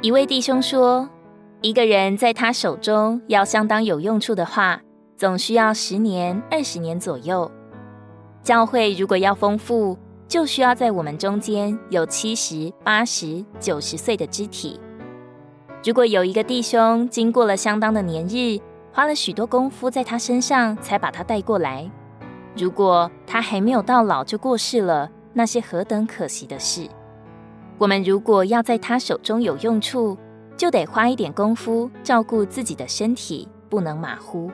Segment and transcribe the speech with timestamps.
[0.00, 1.08] 一位弟兄说，
[1.60, 4.80] 一个人在他手中要相当有用处的话，
[5.16, 7.50] 总需要十年、二十年左右。
[8.40, 9.98] 教会如果要丰富，
[10.28, 14.78] 就需要在我们中间有七十、八十、九十岁的肢体。
[15.84, 18.60] 如果有一个弟兄经过了相当的年日，
[18.92, 21.90] 花了许多功夫在他身上，才把他带过来，
[22.56, 26.88] 如果他还没有到老就过世了，那是何等可惜的事！
[27.78, 30.18] 我们如果要在他手中有用处，
[30.56, 34.50] 就得花一点功夫照顾自己的身体，不能马虎。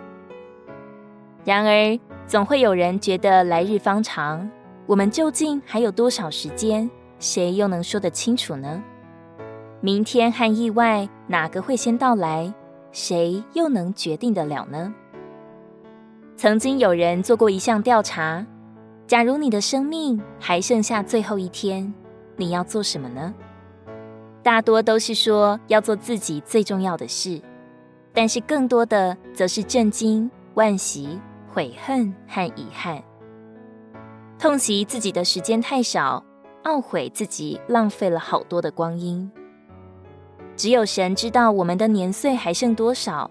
[1.43, 4.51] 然而，总会有人觉得来日方长，
[4.87, 6.89] 我们究竟还有多少时间？
[7.19, 8.83] 谁又能说得清楚呢？
[9.81, 12.53] 明天和意外哪个会先到来？
[12.93, 14.95] 谁又能决定得了呢？
[16.37, 18.45] 曾经有人做过一项调查：
[19.07, 21.93] 假如你的生命还剩下最后一天，
[22.37, 23.35] 你要做什么呢？
[24.43, 27.41] 大多都是说要做自己最重要的事，
[28.13, 31.19] 但是更多的则是震惊、惋惜、
[31.53, 33.03] 悔恨和遗憾，
[34.39, 36.23] 痛惜自己的时间太少，
[36.65, 39.31] 懊悔自己浪费了好多的光阴。
[40.57, 43.31] 只有神知道我们的年岁还剩多少，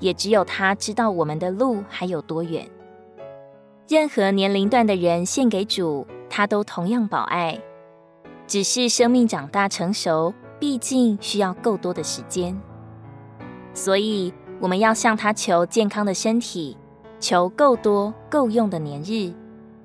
[0.00, 2.66] 也只有他知道我们的路还有多远。
[3.86, 7.60] 任何年龄段的人献给主，他都同样宝爱。
[8.46, 12.56] 只是生命长大成熟，毕竟需要够多的时间，
[13.72, 16.76] 所以我们要向他求健康的身体，
[17.18, 19.32] 求够多够用的年日，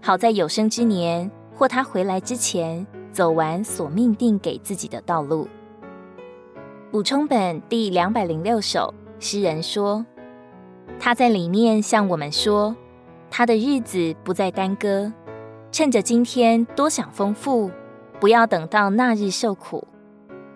[0.01, 5.47] 好在有生之年或他回来之前，走完所命定给自己的道路。
[6.91, 10.05] 补充本第两百零六首，诗人说，
[10.99, 12.75] 他在里面向我们说，
[13.31, 15.11] 他的日子不再耽搁，
[15.71, 17.71] 趁着今天多享丰富。
[18.19, 19.87] 不要等到那日受苦，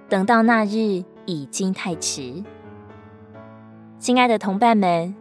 [0.10, 2.44] 等到那日已经太迟。
[4.00, 5.16] 亲爱的同伴们，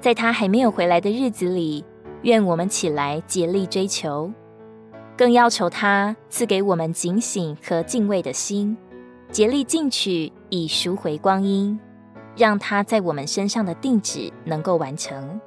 [0.00, 1.84] 在他还没有回来的日子里，
[2.22, 4.32] 愿我们起来竭力追求，
[5.16, 8.76] 更要求他赐给我们警醒和敬畏的心，
[9.32, 11.80] 竭力进取，以赎回光阴，
[12.36, 15.40] 让他在我们身上的定旨能够完成。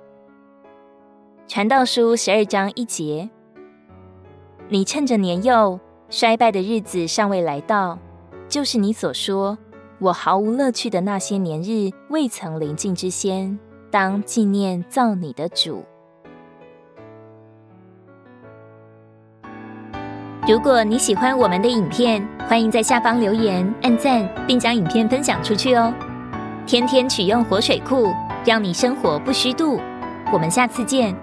[1.47, 3.29] 传道书十二章一节，
[4.67, 5.79] 你趁着年幼。
[6.11, 7.97] 衰败的日子尚未来到，
[8.49, 9.57] 就是你所说
[9.97, 13.57] 我毫无乐趣的那些年日未曾临近之先，
[13.89, 15.85] 当纪念造你的主。
[20.45, 25.93] 如果你喜欢我们的影片，欢迎在下方留言、按赞，并将影片分享出去哦。
[26.67, 28.07] 天天取用活水库，
[28.43, 29.79] 让你生活不虚度。
[30.33, 31.15] 我们下次见。